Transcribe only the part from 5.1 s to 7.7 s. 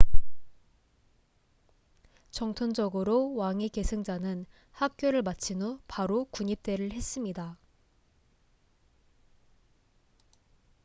마친 후 바로 군입대를 했습니다